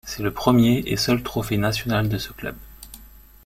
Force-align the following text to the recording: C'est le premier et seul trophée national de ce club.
C'est 0.03 0.23
le 0.23 0.33
premier 0.33 0.79
et 0.87 0.97
seul 0.97 1.21
trophée 1.21 1.57
national 1.57 2.09
de 2.09 2.17
ce 2.17 2.33
club. 2.33 2.55